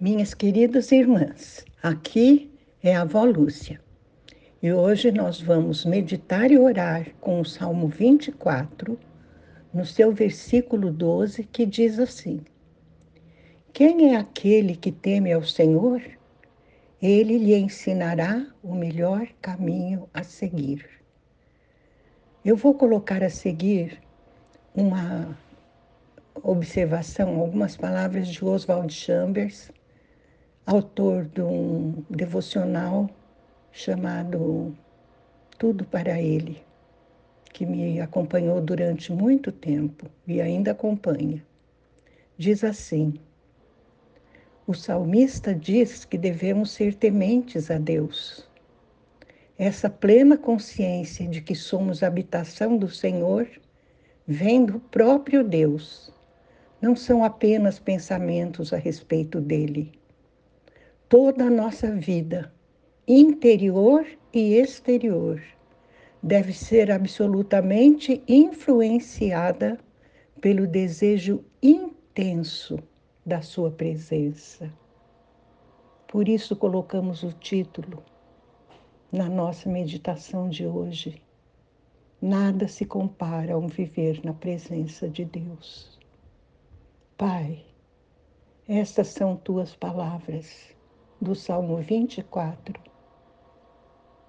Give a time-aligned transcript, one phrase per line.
[0.00, 2.50] Minhas queridas irmãs, aqui
[2.82, 3.78] é a avó Lúcia
[4.62, 8.98] e hoje nós vamos meditar e orar com o Salmo 24,
[9.74, 12.40] no seu versículo 12, que diz assim:
[13.74, 16.00] Quem é aquele que teme ao Senhor?
[17.02, 20.82] Ele lhe ensinará o melhor caminho a seguir.
[22.42, 24.00] Eu vou colocar a seguir
[24.74, 25.36] uma
[26.42, 29.70] observação, algumas palavras de Oswald Chambers,
[30.72, 33.10] autor de um devocional
[33.72, 34.72] chamado
[35.58, 36.62] Tudo para Ele,
[37.52, 41.44] que me acompanhou durante muito tempo e ainda acompanha.
[42.38, 43.14] Diz assim:
[44.64, 48.48] O salmista diz que devemos ser tementes a Deus.
[49.58, 53.48] Essa plena consciência de que somos habitação do Senhor
[54.24, 56.12] vem do próprio Deus.
[56.80, 59.99] Não são apenas pensamentos a respeito dele.
[61.10, 62.54] Toda a nossa vida
[63.04, 65.42] interior e exterior,
[66.22, 69.76] deve ser absolutamente influenciada
[70.40, 72.78] pelo desejo intenso
[73.26, 74.72] da Sua presença.
[76.06, 78.04] Por isso, colocamos o título
[79.10, 81.20] na nossa meditação de hoje.
[82.22, 85.98] Nada se compara a um viver na presença de Deus.
[87.18, 87.64] Pai,
[88.68, 90.78] estas são tuas palavras
[91.20, 92.90] do Salmo 24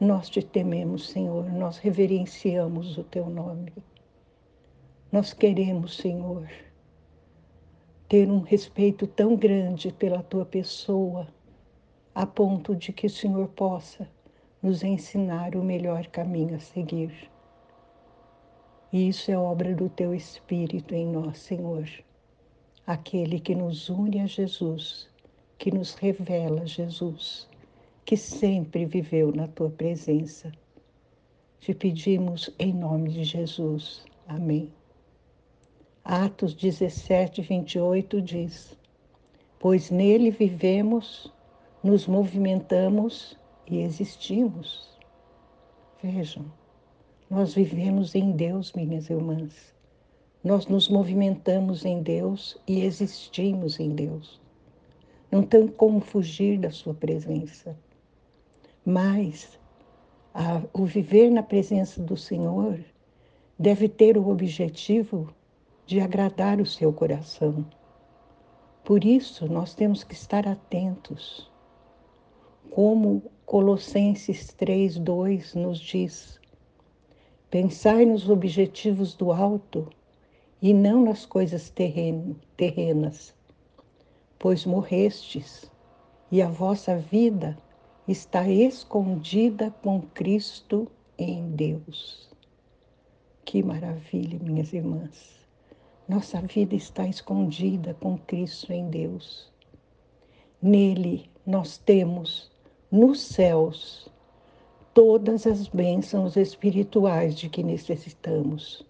[0.00, 3.72] nós te tememos, Senhor, nós reverenciamos o teu nome.
[5.10, 6.48] Nós queremos, Senhor,
[8.08, 11.26] ter um respeito tão grande pela tua pessoa,
[12.14, 14.08] a ponto de que o Senhor possa
[14.62, 17.28] nos ensinar o melhor caminho a seguir.
[18.92, 21.88] E isso é obra do teu Espírito em nós, Senhor,
[22.86, 25.10] aquele que nos une a Jesus,
[25.58, 27.48] que nos revela Jesus
[28.08, 30.50] que sempre viveu na tua presença.
[31.60, 34.02] Te pedimos em nome de Jesus.
[34.26, 34.72] Amém.
[36.02, 38.78] Atos 17, 28 diz:
[39.58, 41.30] Pois nele vivemos,
[41.84, 43.36] nos movimentamos
[43.66, 44.88] e existimos.
[46.02, 46.46] Vejam,
[47.28, 49.74] nós vivemos em Deus, minhas irmãs.
[50.42, 54.40] Nós nos movimentamos em Deus e existimos em Deus.
[55.30, 57.76] Não tem como fugir da Sua presença.
[58.84, 59.58] Mas
[60.32, 62.78] a, o viver na presença do Senhor
[63.58, 65.32] deve ter o objetivo
[65.84, 67.66] de agradar o seu coração.
[68.84, 71.50] Por isso, nós temos que estar atentos.
[72.70, 76.38] Como Colossenses 3:2 nos diz:
[77.50, 79.88] Pensai nos objetivos do alto
[80.60, 83.34] e não nas coisas terrenas,
[84.38, 85.70] pois morrestes
[86.30, 87.58] e a vossa vida
[88.06, 92.28] está escondida com Cristo em Deus.
[93.44, 95.38] Que maravilha, minhas irmãs.
[96.08, 99.52] Nossa vida está escondida com Cristo em Deus.
[100.62, 102.50] Nele nós temos,
[102.90, 104.08] nos céus,
[104.94, 108.86] todas as bênçãos espirituais de que necessitamos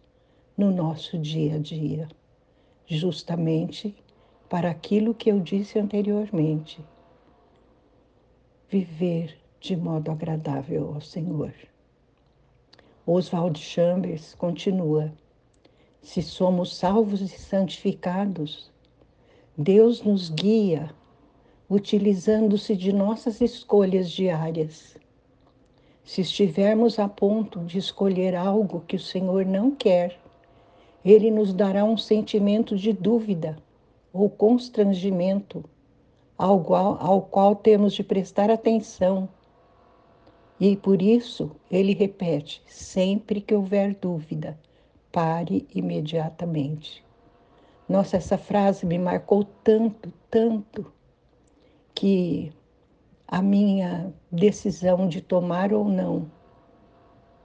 [0.56, 2.08] no nosso dia a dia,
[2.86, 3.94] justamente
[4.48, 6.82] para aquilo que eu disse anteriormente
[8.68, 11.52] viver de modo agradável ao Senhor.
[13.06, 15.12] Oswald Chambers continua:
[16.00, 18.70] se somos salvos e santificados,
[19.56, 20.94] Deus nos guia
[21.68, 24.96] utilizando-se de nossas escolhas diárias.
[26.02, 30.18] Se estivermos a ponto de escolher algo que o Senhor não quer,
[31.04, 33.58] Ele nos dará um sentimento de dúvida
[34.18, 35.64] ou constrangimento
[36.36, 39.28] ao qual, ao qual temos de prestar atenção.
[40.60, 44.58] E por isso ele repete: sempre que houver dúvida,
[45.12, 47.04] pare imediatamente.
[47.88, 50.92] Nossa, essa frase me marcou tanto, tanto,
[51.94, 52.52] que
[53.26, 56.30] a minha decisão de tomar ou não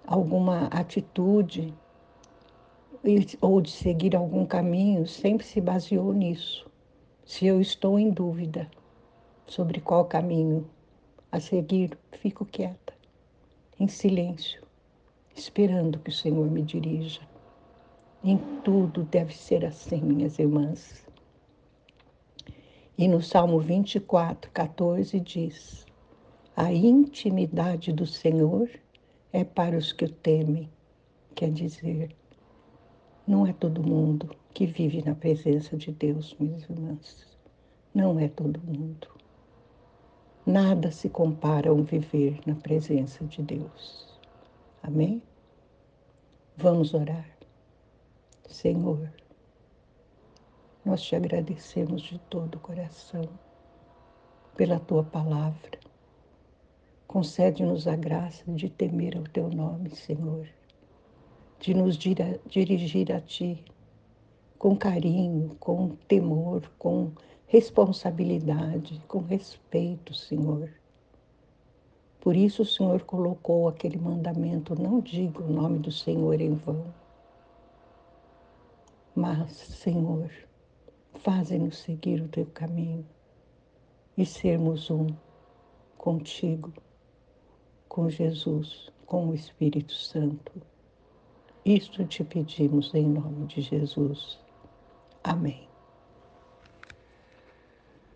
[0.05, 1.73] alguma atitude
[3.41, 6.65] ou de seguir algum caminho sempre se baseou nisso.
[7.25, 8.69] Se eu estou em dúvida,
[9.45, 10.65] sobre qual caminho
[11.29, 12.93] a seguir, fico quieta,
[13.77, 14.63] em silêncio,
[15.35, 17.21] esperando que o Senhor me dirija.
[18.23, 21.05] Em tudo deve ser assim, minhas irmãs.
[22.97, 25.85] E no Salmo 24, 14 diz:
[26.55, 28.69] A intimidade do Senhor
[29.33, 30.69] é para os que o temem.
[31.35, 32.15] Quer dizer,
[33.25, 37.25] não é todo mundo que vive na presença de Deus, minhas irmãs.
[37.93, 39.07] Não é todo mundo.
[40.45, 44.13] Nada se compara a um viver na presença de Deus.
[44.81, 45.23] Amém?
[46.57, 47.25] Vamos orar.
[48.49, 49.09] Senhor,
[50.83, 53.23] nós te agradecemos de todo o coração
[54.57, 55.79] pela tua palavra.
[57.07, 60.47] Concede-nos a graça de temer ao teu nome, Senhor,
[61.63, 63.63] de nos dirigir a ti
[64.59, 67.13] com carinho, com temor, com
[67.47, 70.69] responsabilidade, com respeito, Senhor.
[72.19, 76.83] Por isso o Senhor colocou aquele mandamento: não diga o nome do Senhor em vão.
[79.15, 80.29] Mas, Senhor,
[81.19, 83.05] faze-nos seguir o teu caminho
[84.17, 85.07] e sermos um
[85.97, 86.73] contigo,
[87.87, 90.72] com Jesus, com o Espírito Santo.
[91.65, 94.39] Isto te pedimos em nome de Jesus.
[95.23, 95.72] Amém.